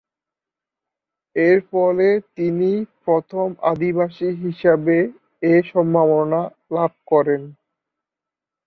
এরফলে 1.35 2.07
তিনি 2.37 2.71
প্রথম 3.05 3.47
আদিবাসী 3.71 4.29
হিসেবে 4.43 4.97
এ 5.43 5.55
সম্মাননা 5.71 6.41
লাভ 6.75 6.91
করেন। 7.07 7.41